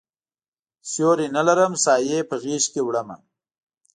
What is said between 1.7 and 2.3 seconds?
سایې